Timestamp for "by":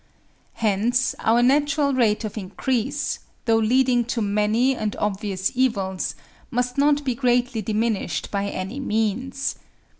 8.31-8.45